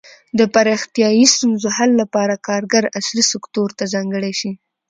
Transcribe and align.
د 0.39 0.41
پراختیايي 0.53 1.25
ستونزو 1.33 1.67
حل 1.77 1.91
لپاره 2.01 2.41
کارګر 2.47 2.83
عصري 2.97 3.23
سکتور 3.31 3.69
ته 3.77 3.83
ځانګړي 3.93 4.33
شي. 4.39 4.51